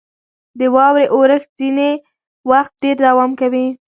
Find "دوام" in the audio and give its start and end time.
3.05-3.31